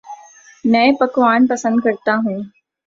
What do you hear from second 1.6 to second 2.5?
کرتا ہوں